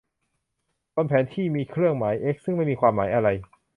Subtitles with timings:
[0.93, 3.27] บนแผนที่มีเครื่องหมาย เอ๊กซ์ ซึ่งไม่มีความหมายอะไร